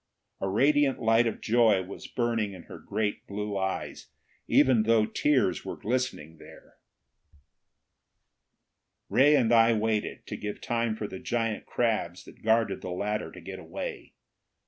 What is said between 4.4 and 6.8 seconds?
even though tears were glistening there.